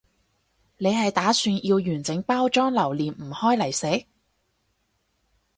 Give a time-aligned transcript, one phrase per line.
[0.79, 4.07] 你係打算要完整包裝留念唔開嚟食？